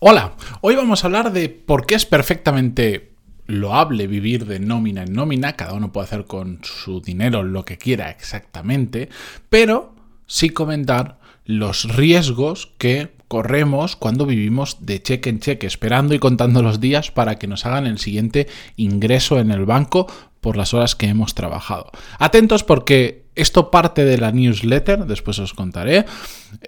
[0.00, 3.10] Hola, hoy vamos a hablar de por qué es perfectamente
[3.46, 7.78] loable vivir de nómina en nómina, cada uno puede hacer con su dinero lo que
[7.78, 9.08] quiera exactamente,
[9.50, 9.96] pero
[10.28, 16.62] sí comentar los riesgos que corremos cuando vivimos de cheque en cheque, esperando y contando
[16.62, 18.46] los días para que nos hagan el siguiente
[18.76, 20.06] ingreso en el banco
[20.40, 21.90] por las horas que hemos trabajado.
[22.20, 26.04] Atentos porque esto parte de la newsletter, después os contaré.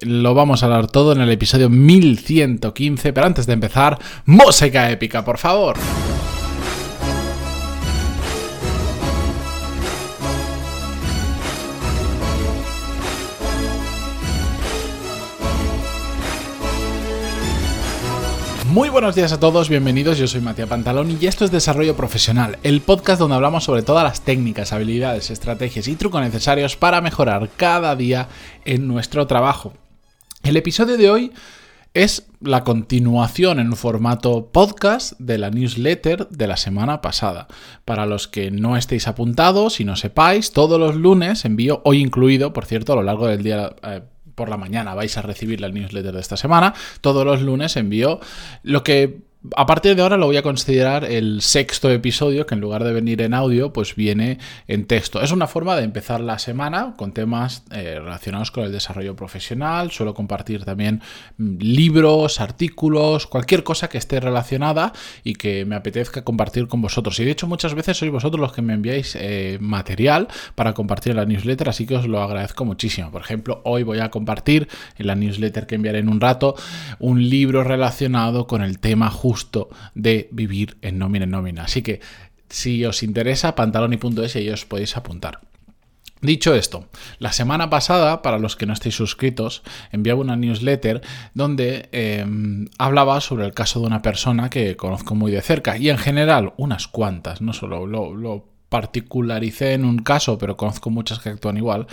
[0.02, 5.24] Lo vamos a hablar todo en el episodio 1115, pero antes de empezar, música épica,
[5.24, 5.76] por favor.
[18.70, 22.56] Muy buenos días a todos, bienvenidos, yo soy Matías Pantalón y esto es Desarrollo Profesional,
[22.62, 27.50] el podcast donde hablamos sobre todas las técnicas, habilidades, estrategias y trucos necesarios para mejorar
[27.56, 28.28] cada día
[28.64, 29.72] en nuestro trabajo.
[30.44, 31.32] El episodio de hoy
[31.94, 37.48] es la continuación en formato podcast de la newsletter de la semana pasada.
[37.84, 42.52] Para los que no estéis apuntados y no sepáis, todos los lunes envío, hoy incluido,
[42.52, 43.74] por cierto, a lo largo del día...
[43.82, 44.02] Eh,
[44.40, 46.72] por la mañana vais a recibir la newsletter de esta semana.
[47.02, 48.20] Todos los lunes envío
[48.62, 49.18] lo que
[49.56, 52.92] a partir de ahora lo voy a considerar el sexto episodio que en lugar de
[52.92, 54.38] venir en audio pues viene
[54.68, 55.22] en texto.
[55.22, 59.92] Es una forma de empezar la semana con temas eh, relacionados con el desarrollo profesional.
[59.92, 61.00] Suelo compartir también
[61.38, 64.92] mm, libros, artículos, cualquier cosa que esté relacionada
[65.24, 67.18] y que me apetezca compartir con vosotros.
[67.18, 71.12] Y de hecho muchas veces sois vosotros los que me enviáis eh, material para compartir
[71.12, 73.10] en la newsletter, así que os lo agradezco muchísimo.
[73.10, 74.68] Por ejemplo, hoy voy a compartir
[74.98, 76.56] en la newsletter que enviaré en un rato
[76.98, 79.29] un libro relacionado con el tema justo
[79.94, 81.64] de vivir en nómina en nómina.
[81.64, 82.00] Así que
[82.48, 85.40] si os interesa, pantaloni.es y os podéis apuntar.
[86.22, 86.84] Dicho esto,
[87.18, 91.00] la semana pasada, para los que no estéis suscritos, enviaba una newsletter
[91.32, 95.88] donde em, hablaba sobre el caso de una persona que conozco muy de cerca y
[95.88, 101.18] en general unas cuantas, no solo lo, lo particularicé en un caso, pero conozco muchas
[101.18, 101.86] que actúan igual,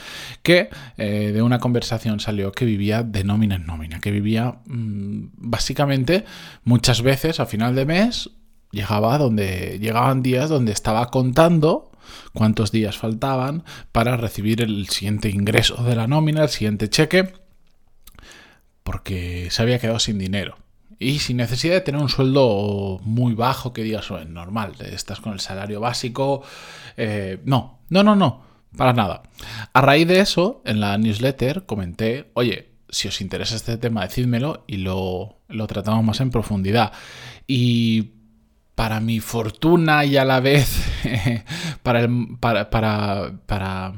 [0.44, 5.32] que eh, de una conversación salió que vivía de nómina en nómina, que vivía mm,
[5.36, 6.24] básicamente
[6.64, 8.30] muchas veces a final de mes
[8.72, 11.92] llegaba donde llegaban días donde estaba contando
[12.34, 17.34] cuántos días faltaban para recibir el siguiente ingreso de la nómina, el siguiente cheque,
[18.84, 20.58] porque se había quedado sin dinero.
[21.00, 25.34] Y sin necesidad de tener un sueldo muy bajo que digas, es normal, estás con
[25.34, 26.42] el salario básico.
[26.96, 28.42] Eh, no, no, no, no,
[28.76, 29.24] para nada.
[29.74, 34.64] A raíz de eso, en la newsletter comenté, oye, si os interesa este tema, decídmelo
[34.66, 36.92] y lo, lo tratamos más en profundidad.
[37.46, 38.14] Y
[38.74, 40.84] para mi fortuna y a la vez
[41.84, 43.94] para, el, para, para, para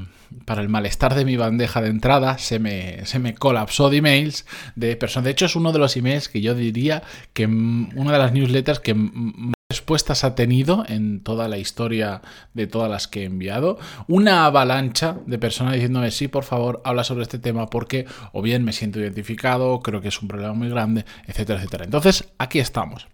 [0.45, 4.45] para el malestar de mi bandeja de entrada, se me, se me colapsó de emails
[4.75, 5.25] de personas.
[5.25, 7.03] De hecho, es uno de los emails que yo diría
[7.33, 12.21] que una de las newsletters que más respuestas ha tenido en toda la historia
[12.55, 13.77] de todas las que he enviado.
[14.07, 18.63] Una avalancha de personas diciéndome, sí, por favor, habla sobre este tema porque o bien
[18.63, 21.85] me siento identificado, creo que es un problema muy grande, etcétera, etcétera.
[21.85, 23.07] Entonces, aquí estamos.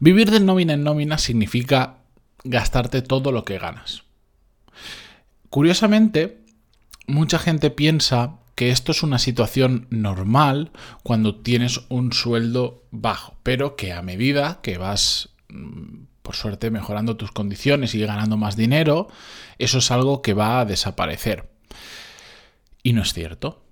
[0.00, 1.96] Vivir de nómina en nómina significa
[2.44, 4.04] gastarte todo lo que ganas.
[5.56, 6.44] Curiosamente,
[7.06, 10.70] mucha gente piensa que esto es una situación normal
[11.02, 17.16] cuando tienes un sueldo bajo, pero que a medida que vas, mm, por suerte, mejorando
[17.16, 19.08] tus condiciones y ganando más dinero,
[19.56, 21.48] eso es algo que va a desaparecer.
[22.82, 23.64] Y no es cierto,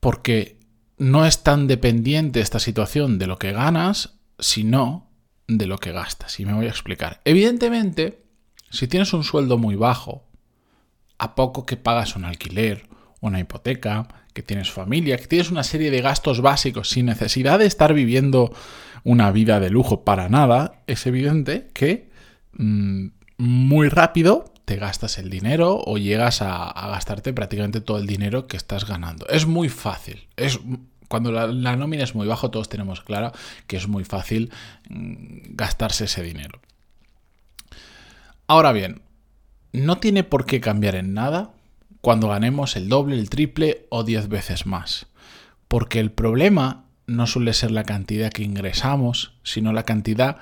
[0.00, 0.60] porque
[0.96, 5.10] no es tan dependiente esta situación de lo que ganas, sino
[5.46, 6.40] de lo que gastas.
[6.40, 7.20] Y me voy a explicar.
[7.26, 8.24] Evidentemente,
[8.70, 10.31] si tienes un sueldo muy bajo,
[11.22, 12.88] a poco que pagas un alquiler,
[13.20, 17.66] una hipoteca, que tienes familia, que tienes una serie de gastos básicos sin necesidad de
[17.66, 18.52] estar viviendo
[19.04, 22.10] una vida de lujo para nada, es evidente que
[22.54, 23.06] mm,
[23.36, 28.56] muy rápido te gastas el dinero o llegas a, gastarte prácticamente todo el dinero que
[28.56, 29.24] estás ganando.
[29.28, 30.26] Es muy fácil.
[30.36, 30.58] Es,
[31.06, 33.30] cuando la, nómina es muy bajo, todos tenemos claro
[33.68, 34.50] que es muy fácil
[34.90, 36.60] mm, gastarse ese dinero.
[38.48, 39.02] Ahora bien,
[39.72, 41.52] no tiene por qué cambiar en nada
[42.00, 45.06] cuando ganemos el doble, el triple o diez veces más.
[45.68, 50.36] Porque el problema no suele ser la cantidad que ingresamos, sino la cantidad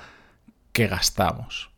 [0.73, 1.71] que gastamos.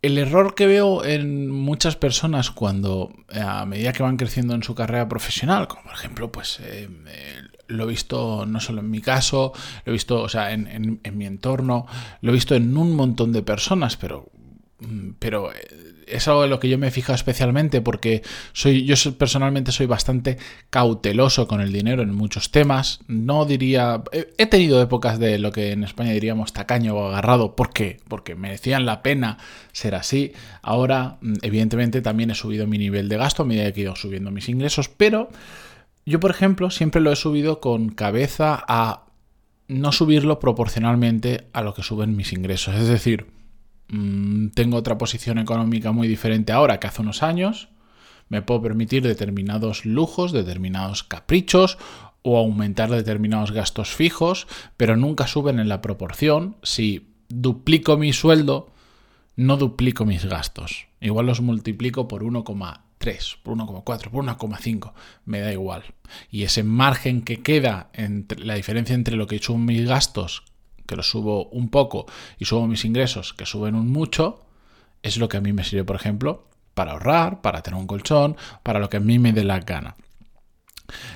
[0.00, 4.74] El error que veo en muchas personas cuando a medida que van creciendo en su
[4.74, 9.00] carrera profesional, como por ejemplo, pues eh, eh, lo he visto no solo en mi
[9.00, 9.52] caso,
[9.84, 11.86] lo he visto, o sea, en mi entorno,
[12.20, 14.30] lo he visto en un montón de personas, pero
[15.18, 15.56] pero eh,
[16.06, 18.22] es algo de lo que yo me he fijado especialmente porque
[18.52, 20.38] soy, yo personalmente soy bastante
[20.70, 23.00] cauteloso con el dinero en muchos temas.
[23.06, 24.02] No diría.
[24.12, 27.56] He tenido épocas de lo que en España diríamos tacaño o agarrado.
[27.56, 28.00] ¿Por qué?
[28.08, 29.38] Porque merecían la pena
[29.72, 30.32] ser así.
[30.62, 33.96] Ahora, mm, evidentemente, también he subido mi nivel de gasto a medida que he ido
[33.96, 34.88] subiendo mis ingresos.
[34.88, 35.30] Pero
[36.04, 39.04] yo, por ejemplo, siempre lo he subido con cabeza a
[39.66, 42.74] no subirlo proporcionalmente a lo que suben mis ingresos.
[42.74, 43.33] Es decir,
[43.94, 47.68] Mm, tengo otra posición económica muy diferente ahora que hace unos años,
[48.28, 51.78] me puedo permitir determinados lujos, determinados caprichos
[52.22, 56.56] o aumentar determinados gastos fijos, pero nunca suben en la proporción.
[56.64, 58.72] Si duplico mi sueldo,
[59.36, 60.88] no duplico mis gastos.
[61.00, 64.92] Igual los multiplico por 1,3, por 1,4, por 1,5.
[65.24, 65.84] Me da igual.
[66.30, 70.42] Y ese margen que queda entre la diferencia entre lo que son mis gastos
[70.86, 72.06] que lo subo un poco
[72.38, 74.44] y subo mis ingresos, que suben un mucho,
[75.02, 78.36] es lo que a mí me sirve, por ejemplo, para ahorrar, para tener un colchón,
[78.62, 79.96] para lo que a mí me dé la gana.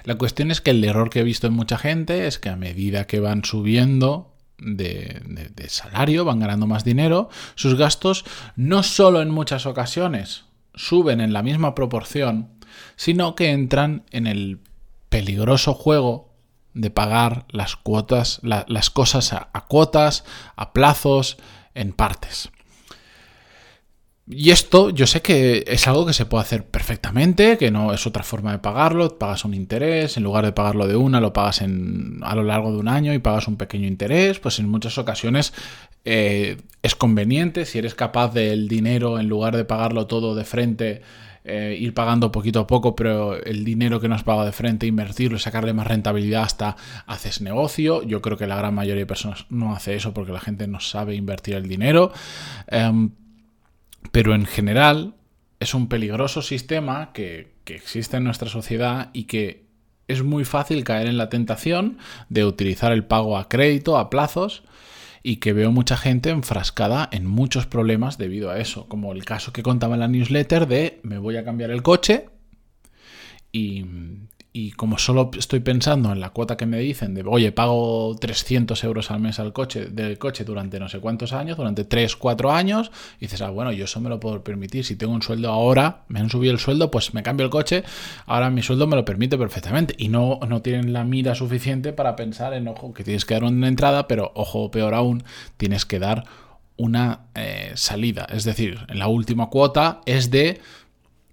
[0.04, 2.56] La cuestión es que el error que he visto en mucha gente es que a
[2.56, 5.20] medida que van subiendo de,
[5.54, 8.24] de, salario, van ganando más dinero, sus gastos
[8.56, 10.44] no solo en muchas ocasiones
[10.74, 12.50] suben en la misma proporción,
[12.96, 14.60] sino que entran en el
[15.08, 16.27] peligroso juego
[16.74, 20.24] de pagar las cuotas, las cosas a, cuotas,
[20.56, 21.38] a plazos,
[21.74, 22.50] en partes.
[24.30, 28.06] Y esto yo sé que es algo que se puede hacer perfectamente, que no es
[28.06, 31.62] otra forma de pagarlo, pagas un interés, en lugar de pagarlo de una, lo pagas
[31.62, 34.98] en, a lo largo de un año y pagas un pequeño interés, pues en muchas
[34.98, 35.54] ocasiones
[36.04, 41.00] eh, es conveniente, si eres capaz del dinero, en lugar de pagarlo todo de frente,
[41.48, 45.38] eh, ir pagando poquito a poco, pero el dinero que nos paga de frente, invertirlo
[45.38, 48.02] sacarle más rentabilidad hasta haces negocio.
[48.02, 50.80] Yo creo que la gran mayoría de personas no hace eso porque la gente no
[50.80, 52.12] sabe invertir el dinero.
[52.66, 53.10] Em,
[54.12, 55.14] pero en general
[55.60, 59.66] es un peligroso sistema que, que existe en nuestra sociedad y que
[60.06, 61.98] es muy fácil caer en la tentación
[62.28, 64.62] de utilizar el pago a crédito, a plazos,
[65.28, 69.52] y que veo mucha gente enfrascada en muchos problemas debido a eso, como el caso
[69.52, 72.30] que contaba en la newsletter de me voy a cambiar el coche
[73.52, 73.84] y,
[74.52, 78.82] y como solo estoy pensando en la cuota que me dicen de, oye, pago 300
[78.84, 82.52] euros al mes al coche, del coche durante no sé cuántos años, durante 3, 4
[82.52, 82.90] años,
[83.20, 84.84] dices, ah, bueno, yo eso me lo puedo permitir.
[84.84, 87.84] Si tengo un sueldo ahora, me han subido el sueldo, pues me cambio el coche,
[88.26, 89.94] ahora mi sueldo me lo permite perfectamente.
[89.98, 93.44] Y no, no tienen la mira suficiente para pensar en, ojo, que tienes que dar
[93.44, 95.24] una entrada, pero ojo, peor aún,
[95.58, 96.24] tienes que dar
[96.78, 98.26] una eh, salida.
[98.30, 100.60] Es decir, en la última cuota es de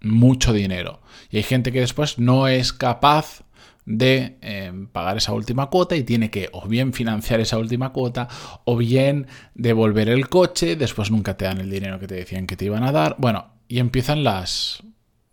[0.06, 1.02] mucho dinero.
[1.30, 3.44] Y hay gente que después no es capaz
[3.86, 8.28] de eh, pagar esa última cuota y tiene que o bien financiar esa última cuota
[8.64, 12.58] o bien devolver el coche, después nunca te dan el dinero que te decían que
[12.58, 13.16] te iban a dar.
[13.20, 14.84] Bueno, y empiezan las,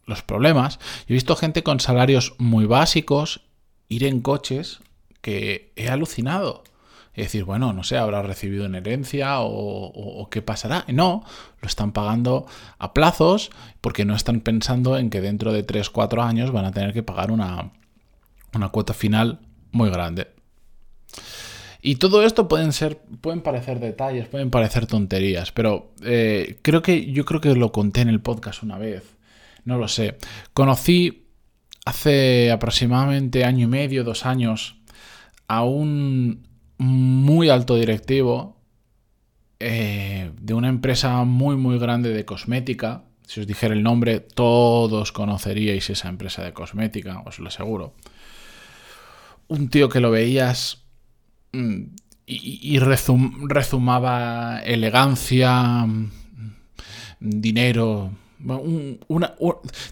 [0.05, 0.79] los problemas.
[1.07, 3.43] He visto gente con salarios muy básicos
[3.89, 4.81] ir en coches
[5.21, 6.65] que he alucinado
[7.15, 10.85] y decir, bueno, no sé, habrá recibido en herencia o, qué pasará.
[10.89, 11.25] No,
[11.61, 12.47] lo están pagando
[12.79, 13.51] a plazos
[13.81, 17.03] porque no están pensando en que dentro de 3, 4 años van a tener que
[17.03, 17.73] pagar una,
[18.55, 19.41] una cuota final
[19.73, 20.29] muy grande.
[21.83, 27.11] Y todo esto pueden ser, pueden parecer detalles, pueden parecer tonterías, pero eh, creo que
[27.13, 29.17] yo creo que lo conté en el podcast una vez.
[29.65, 30.17] No lo sé.
[30.55, 31.27] Conocí
[31.85, 34.77] hace aproximadamente año y medio, dos años,
[35.49, 36.52] a un
[36.83, 38.57] muy alto directivo
[39.61, 43.05] eh, de una empresa muy muy grande de cosmética.
[43.25, 47.95] Si os dijera el nombre, todos conoceríais esa empresa de cosmética, os lo aseguro.
[49.47, 50.83] Un tío que lo veías
[51.53, 51.83] mm,
[52.27, 56.11] y, rezumaba elegancia, mm,
[57.21, 58.11] dinero.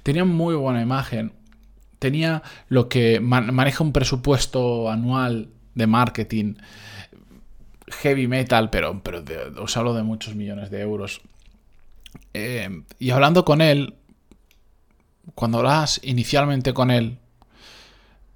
[0.03, 1.33] tenía muy buena imagen.
[2.01, 6.55] Tenía lo que maneja un presupuesto anual de marketing,
[7.89, 9.23] heavy metal, pero, pero
[9.63, 11.21] os hablo de muchos millones de euros.
[12.35, 13.95] Eh, y hablando con él,
[15.35, 17.19] cuando hablas inicialmente con él,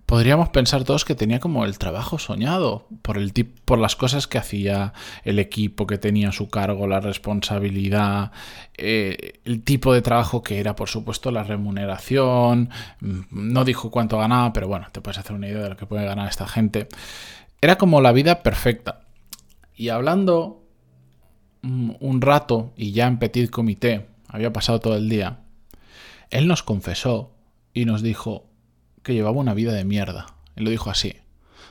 [0.07, 3.33] podríamos pensar todos que tenía como el trabajo soñado por, el
[3.65, 4.93] por las cosas que hacía,
[5.25, 8.33] el equipo que tenía a su cargo, la responsabilidad,
[8.77, 12.71] eh, el tipo de trabajo que era, por supuesto, la remuneración.
[13.01, 15.87] Mm, no dijo cuánto ganaba, pero bueno, te puedes hacer una idea de lo que
[15.87, 16.89] puede ganar esta gente.
[17.61, 19.01] Era como la vida perfecta.
[19.75, 20.63] Y hablando
[21.63, 25.41] mm, un rato y ya en petit comité, había pasado todo el día,
[26.31, 27.33] él nos confesó
[27.73, 28.47] y nos dijo,
[29.05, 30.27] que llevaba una vida de mierda.
[30.57, 31.15] Y lo dijo así.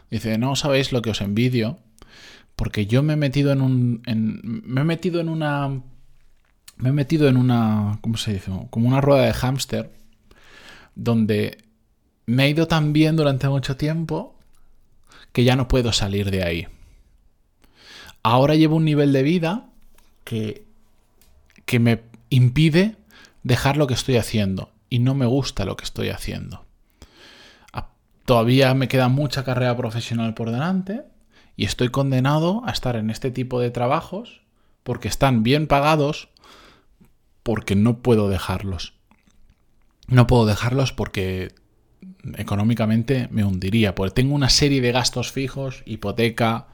[0.09, 1.79] Dice, no sabéis lo que os envidio,
[2.55, 4.01] porque yo me he metido en un.
[4.05, 5.81] me he metido en una.
[6.77, 8.51] me he metido en una, ¿cómo se dice?
[8.69, 9.91] Como una rueda de hámster,
[10.95, 11.57] donde
[12.25, 14.35] me he ido tan bien durante mucho tiempo
[15.31, 16.67] que ya no puedo salir de ahí.
[18.21, 19.69] Ahora llevo un nivel de vida
[20.23, 20.65] que,
[21.65, 22.95] que me impide
[23.43, 26.65] dejar lo que estoy haciendo y no me gusta lo que estoy haciendo.
[28.25, 31.03] Todavía me queda mucha carrera profesional por delante
[31.55, 34.41] y estoy condenado a estar en este tipo de trabajos
[34.83, 36.29] porque están bien pagados,
[37.43, 38.93] porque no puedo dejarlos.
[40.07, 41.53] No puedo dejarlos porque
[42.37, 46.67] económicamente me hundiría, porque tengo una serie de gastos fijos, hipoteca,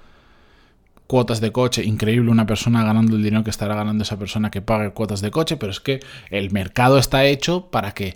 [1.08, 4.62] cuotas de coche, increíble una persona ganando el dinero que estará ganando esa persona que
[4.62, 8.16] pague cuotas de coche, pero es que el mercado está hecho para que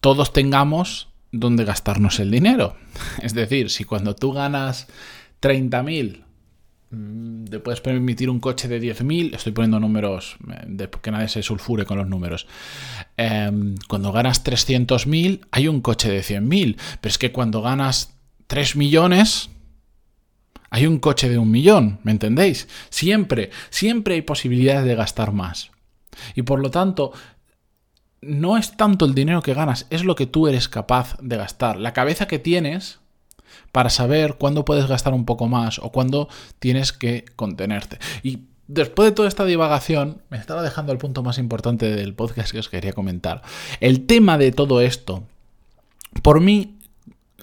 [0.00, 2.76] todos tengamos donde gastarnos el dinero.
[3.22, 4.86] Es decir, si cuando tú ganas
[5.40, 6.24] 30.000
[6.94, 11.28] Mm, te puedes permitir un coche de 10.000, estoy poniendo números, eh, de, que nadie
[11.28, 12.46] se sulfure con los números.
[13.16, 18.14] Em, cuando ganas 300.000 hay un coche de 100.000, pero es que cuando ganas
[18.46, 19.50] 3 millones
[20.70, 22.68] hay un coche de un millón, ¿me entendéis?
[22.90, 25.70] Siempre, siempre hay posibilidades de gastar más.
[26.34, 27.12] Y por lo tanto,
[28.26, 31.78] no es tanto el dinero que ganas, es lo que tú eres capaz de gastar.
[31.78, 33.00] La cabeza que tienes
[33.72, 36.28] para saber cuándo puedes gastar un poco más o cuándo
[36.58, 37.98] tienes que contenerte.
[38.22, 42.52] Y después de toda esta divagación, me estaba dejando el punto más importante del podcast
[42.52, 43.42] que os quería comentar.
[43.80, 45.24] El tema de todo esto,
[46.22, 46.78] por mí,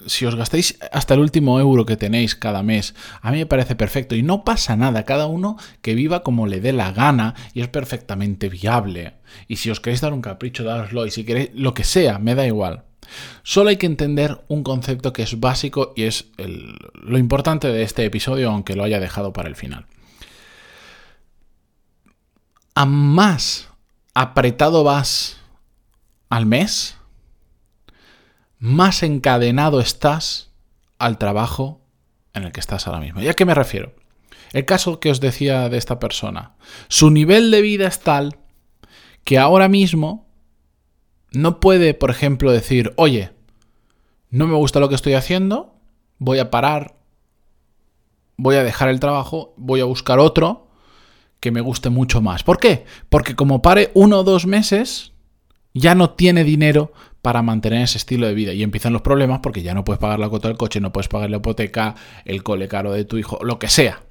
[0.06, 3.76] si os gastáis hasta el último euro que tenéis cada mes, a mí me parece
[3.76, 7.60] perfecto y no pasa nada, cada uno que viva como le dé la gana y
[7.60, 9.14] es perfectamente viable.
[9.48, 12.34] Y si os queréis dar un capricho, dároslo y si queréis lo que sea, me
[12.34, 12.84] da igual.
[13.42, 16.26] Solo hay que entender un concepto que es básico y es
[16.94, 19.86] lo importante de este episodio, aunque lo haya dejado para el final.
[22.74, 23.68] A más
[24.14, 25.38] apretado vas
[26.30, 26.96] al mes,
[28.62, 30.52] más encadenado estás
[30.96, 31.80] al trabajo
[32.32, 33.20] en el que estás ahora mismo.
[33.20, 33.92] ¿Y a qué me refiero?
[34.52, 36.54] El caso que os decía de esta persona.
[36.86, 38.38] Su nivel de vida es tal
[39.24, 40.28] que ahora mismo
[41.32, 43.32] no puede, por ejemplo, decir, oye,
[44.30, 45.74] no me gusta lo que estoy haciendo,
[46.18, 46.94] voy a parar,
[48.36, 50.68] voy a dejar el trabajo, voy a buscar otro
[51.40, 52.44] que me guste mucho más.
[52.44, 52.84] ¿Por qué?
[53.08, 55.11] Porque como pare uno o dos meses,
[55.74, 58.52] ya no tiene dinero para mantener ese estilo de vida.
[58.52, 61.08] Y empiezan los problemas porque ya no puedes pagar la cuota del coche, no puedes
[61.08, 64.02] pagar la hipoteca, el cole caro de tu hijo, lo que sea.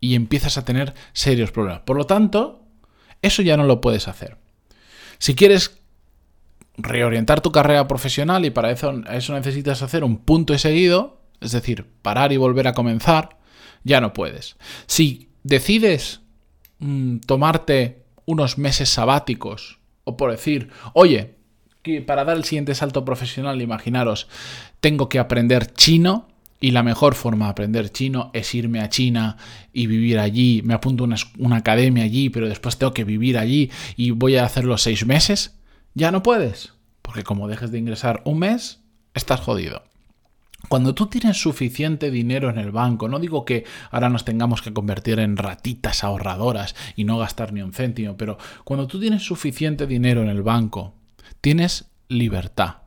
[0.00, 1.82] Y empiezas a tener serios problemas.
[1.82, 2.62] Por lo tanto,
[3.22, 4.36] eso ya no lo puedes hacer.
[5.18, 5.80] Si quieres
[6.76, 11.52] reorientar tu carrera profesional y para eso, eso necesitas hacer un punto y seguido, es
[11.52, 13.38] decir, parar y volver a comenzar,
[13.82, 14.56] ya no puedes.
[14.86, 16.20] Si decides
[16.80, 19.75] mm, tomarte unos meses sabáticos,
[20.06, 21.34] o por decir, oye,
[21.82, 24.28] que para dar el siguiente salto profesional, imaginaros,
[24.80, 29.36] tengo que aprender chino, y la mejor forma de aprender chino es irme a China
[29.74, 30.62] y vivir allí.
[30.64, 34.36] Me apunto a una, una, academia allí, pero después tengo que vivir allí y voy
[34.36, 35.56] a hacerlo seis meses
[35.96, 36.74] ya no puedes.
[37.02, 38.80] Porque como dejes de ingresar un mes,
[39.14, 39.82] estás jodido.
[40.68, 44.72] Cuando tú tienes suficiente dinero en el banco, no digo que ahora nos tengamos que
[44.72, 49.86] convertir en ratitas ahorradoras y no gastar ni un céntimo, pero cuando tú tienes suficiente
[49.86, 50.94] dinero en el banco,
[51.40, 52.78] tienes libertad.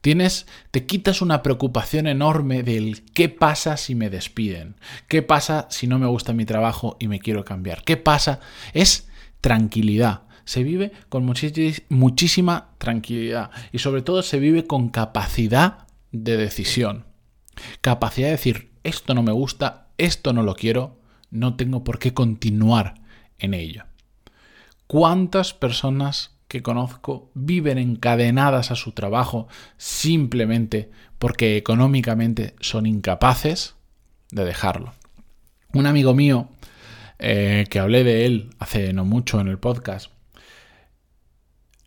[0.00, 4.76] Tienes, te quitas una preocupación enorme del qué pasa si me despiden,
[5.08, 8.40] qué pasa si no me gusta mi trabajo y me quiero cambiar, qué pasa,
[8.74, 9.08] es
[9.40, 10.22] tranquilidad.
[10.44, 15.83] Se vive con muchísima tranquilidad y sobre todo se vive con capacidad
[16.14, 17.04] de decisión.
[17.80, 22.14] Capacidad de decir, esto no me gusta, esto no lo quiero, no tengo por qué
[22.14, 22.94] continuar
[23.38, 23.84] en ello.
[24.86, 33.74] ¿Cuántas personas que conozco viven encadenadas a su trabajo simplemente porque económicamente son incapaces
[34.30, 34.94] de dejarlo?
[35.72, 36.48] Un amigo mío,
[37.18, 40.12] eh, que hablé de él hace no mucho en el podcast,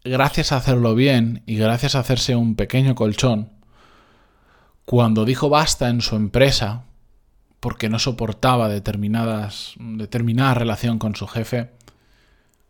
[0.03, 3.56] gracias a hacerlo bien y gracias a hacerse un pequeño colchón,
[4.87, 6.85] cuando dijo basta en su empresa,
[7.59, 11.71] porque no soportaba determinadas, determinada relación con su jefe,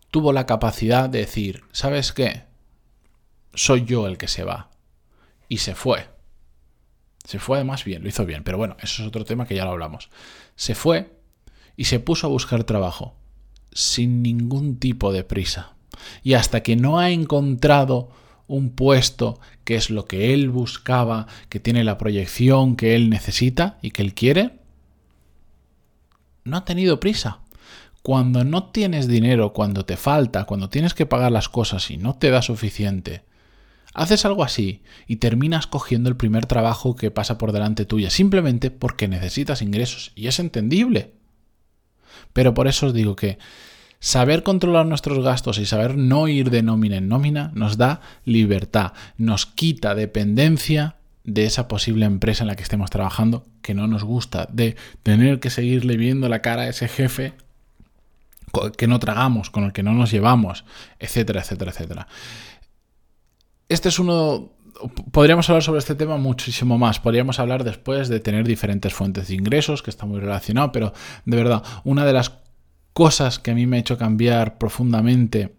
[0.09, 2.45] tuvo la capacidad de decir, ¿sabes qué?
[3.53, 4.71] Soy yo el que se va.
[5.47, 6.09] Y se fue.
[7.23, 9.65] Se fue además bien, lo hizo bien, pero bueno, eso es otro tema que ya
[9.65, 10.09] lo hablamos.
[10.55, 11.15] Se fue
[11.75, 13.13] y se puso a buscar trabajo,
[13.71, 15.75] sin ningún tipo de prisa.
[16.23, 18.09] Y hasta que no ha encontrado
[18.47, 23.79] un puesto que es lo que él buscaba, que tiene la proyección que él necesita
[23.81, 24.59] y que él quiere,
[26.45, 27.41] no ha tenido prisa.
[28.01, 32.15] cuando no tienes dinero, cuando te falta, cuando tienes que pagar las cosas y no
[32.15, 33.23] te da suficiente,
[33.93, 38.71] haces algo así y terminas cogiendo el primer trabajo que pasa por delante tuya, simplemente
[38.71, 41.11] porque necesitas ingresos y es entendible.
[42.31, 43.37] Pero por eso os digo que
[43.99, 48.93] saber controlar nuestros gastos y saber no ir de nómina en nómina nos da libertad,
[49.17, 54.03] nos quita dependencia de esa posible empresa en la que estemos trabajando que no nos
[54.03, 57.33] gusta, de tener que seguirle viendo la cara a ese jefe
[58.77, 60.63] que no tragamos, con el que no nos llevamos,
[60.99, 62.07] etcétera, etcétera, etcétera.
[63.69, 64.53] Este es uno...
[65.11, 66.99] Podríamos hablar sobre este tema muchísimo más.
[66.99, 70.93] Podríamos hablar después de tener diferentes fuentes de ingresos, que está muy relacionado, pero
[71.25, 72.31] de verdad, una de las
[72.97, 75.53] cosas que a mí me ha hecho cambiar profundamente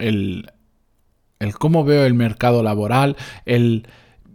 [0.00, 0.50] el,
[1.38, 3.16] el cómo veo el mercado laboral,
[3.46, 3.86] el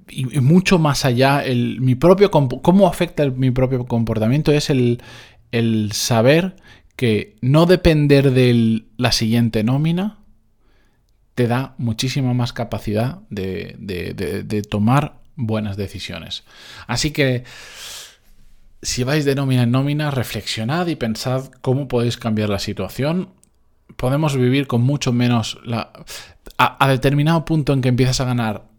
[0.10, 5.03] y, mucho más allá, el, mi propio, cómo afecta mi propio comportamiento es el,
[5.51, 6.55] el saber
[6.96, 10.19] que no depender de la siguiente nómina
[11.36, 16.46] te da muchísima más capacidad de, de, tomar buenas decisiones.
[16.88, 17.43] Así que
[18.81, 23.29] si vais de nómina en nómina, reflexionad y pensad cómo podéis cambiar la situación.
[23.95, 25.59] Podemos vivir con mucho menos...
[25.63, 25.91] La,
[26.57, 28.69] a, a determinado punto en que empiezas a ganar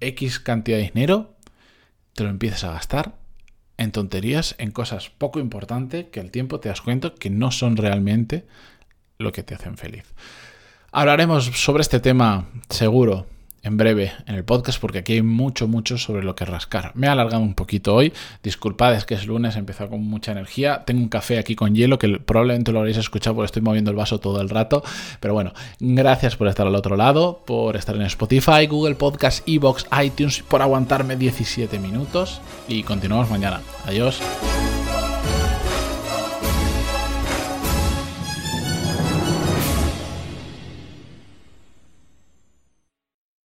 [0.00, 1.36] X cantidad de dinero,
[2.14, 3.14] te lo empiezas a gastar
[3.76, 7.76] en tonterías, en cosas poco importantes que al tiempo te das cuenta que no son
[7.76, 8.46] realmente
[9.18, 10.04] lo que te hacen feliz.
[10.92, 13.26] Hablaremos sobre este tema seguro
[13.62, 16.92] en breve en el podcast porque aquí hay mucho, mucho sobre lo que rascar.
[16.94, 18.12] Me he alargado un poquito hoy.
[18.42, 20.84] Disculpad, es que es lunes, he empezado con mucha energía.
[20.84, 23.96] Tengo un café aquí con hielo que probablemente lo habréis escuchado porque estoy moviendo el
[23.96, 24.82] vaso todo el rato.
[25.20, 29.86] Pero bueno, gracias por estar al otro lado, por estar en Spotify, Google Podcast, Evox,
[30.02, 33.60] iTunes, por aguantarme 17 minutos y continuamos mañana.
[33.86, 34.20] Adiós.